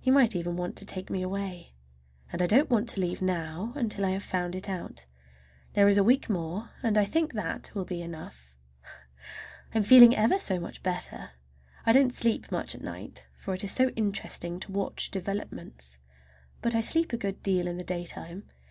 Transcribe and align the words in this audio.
He 0.00 0.10
might 0.10 0.34
even 0.34 0.56
want 0.56 0.74
to 0.76 0.86
take 0.86 1.10
me 1.10 1.20
away. 1.20 1.74
I 2.32 2.38
don't 2.38 2.70
want 2.70 2.88
to 2.88 3.00
leave 3.02 3.20
now 3.20 3.74
until 3.76 4.06
I 4.06 4.12
have 4.12 4.22
found 4.22 4.54
it 4.54 4.70
out. 4.70 5.04
There 5.74 5.86
is 5.86 5.98
a 5.98 6.02
week 6.02 6.30
more, 6.30 6.70
and 6.82 6.96
I 6.96 7.04
think 7.04 7.34
that 7.34 7.72
will 7.74 7.84
be 7.84 8.00
enough. 8.00 8.54
I'm 9.74 9.82
feeling 9.82 10.16
ever 10.16 10.38
so 10.38 10.58
much 10.58 10.82
better! 10.82 11.32
I 11.84 11.92
don't 11.92 12.10
sleep 12.14 12.50
much 12.50 12.74
at 12.74 12.80
night, 12.80 13.26
for 13.36 13.52
it 13.52 13.64
is 13.64 13.72
so 13.72 13.90
interesting 13.96 14.58
to 14.60 14.72
watch 14.72 15.10
developments; 15.10 15.98
but 16.62 16.74
I 16.74 16.80
sleep 16.80 17.12
a 17.12 17.18
good 17.18 17.42
deal 17.42 17.66
in 17.66 17.76
the 17.76 17.84
daytime. 17.84 18.44